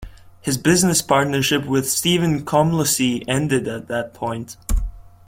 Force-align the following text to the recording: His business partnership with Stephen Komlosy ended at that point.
His 0.41 0.57
business 0.57 0.99
partnership 1.03 1.67
with 1.67 1.87
Stephen 1.87 2.43
Komlosy 2.43 3.23
ended 3.27 3.67
at 3.67 3.87
that 3.89 4.15
point. 4.15 4.57